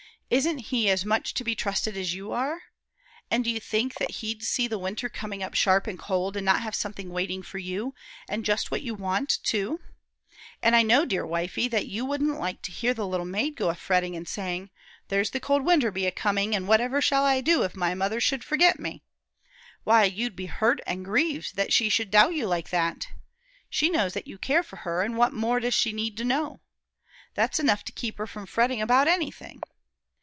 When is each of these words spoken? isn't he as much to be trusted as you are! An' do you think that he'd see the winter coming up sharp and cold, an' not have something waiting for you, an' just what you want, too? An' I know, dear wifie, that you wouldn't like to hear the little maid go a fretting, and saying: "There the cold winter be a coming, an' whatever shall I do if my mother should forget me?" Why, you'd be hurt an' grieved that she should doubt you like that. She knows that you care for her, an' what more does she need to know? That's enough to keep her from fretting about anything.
isn't 0.33 0.59
he 0.59 0.89
as 0.89 1.03
much 1.03 1.33
to 1.33 1.43
be 1.43 1.53
trusted 1.53 1.97
as 1.97 2.13
you 2.13 2.31
are! 2.31 2.61
An' 3.29 3.41
do 3.41 3.49
you 3.49 3.59
think 3.59 3.95
that 3.95 4.09
he'd 4.21 4.41
see 4.43 4.65
the 4.65 4.79
winter 4.79 5.09
coming 5.09 5.43
up 5.43 5.55
sharp 5.55 5.87
and 5.87 5.99
cold, 5.99 6.37
an' 6.37 6.45
not 6.45 6.61
have 6.61 6.73
something 6.73 7.09
waiting 7.09 7.43
for 7.43 7.57
you, 7.57 7.93
an' 8.29 8.41
just 8.43 8.71
what 8.71 8.81
you 8.81 8.95
want, 8.95 9.39
too? 9.43 9.81
An' 10.61 10.73
I 10.73 10.83
know, 10.83 11.03
dear 11.05 11.25
wifie, 11.27 11.67
that 11.67 11.85
you 11.87 12.05
wouldn't 12.05 12.39
like 12.39 12.61
to 12.61 12.71
hear 12.71 12.93
the 12.93 13.05
little 13.05 13.25
maid 13.25 13.57
go 13.57 13.67
a 13.69 13.75
fretting, 13.75 14.15
and 14.15 14.25
saying: 14.25 14.69
"There 15.09 15.21
the 15.25 15.41
cold 15.41 15.65
winter 15.65 15.91
be 15.91 16.05
a 16.05 16.13
coming, 16.13 16.55
an' 16.55 16.65
whatever 16.65 17.01
shall 17.01 17.25
I 17.25 17.41
do 17.41 17.63
if 17.63 17.75
my 17.75 17.93
mother 17.93 18.21
should 18.21 18.41
forget 18.45 18.79
me?" 18.79 19.03
Why, 19.83 20.05
you'd 20.05 20.37
be 20.37 20.45
hurt 20.45 20.79
an' 20.87 21.03
grieved 21.03 21.57
that 21.57 21.73
she 21.73 21.89
should 21.89 22.09
doubt 22.09 22.35
you 22.35 22.47
like 22.47 22.69
that. 22.69 23.09
She 23.69 23.89
knows 23.89 24.13
that 24.13 24.27
you 24.27 24.37
care 24.37 24.63
for 24.63 24.77
her, 24.77 25.03
an' 25.03 25.17
what 25.17 25.33
more 25.33 25.59
does 25.59 25.73
she 25.73 25.91
need 25.91 26.15
to 26.15 26.23
know? 26.23 26.61
That's 27.33 27.59
enough 27.59 27.83
to 27.83 27.91
keep 27.91 28.17
her 28.17 28.27
from 28.27 28.45
fretting 28.45 28.81
about 28.81 29.09
anything. 29.09 29.61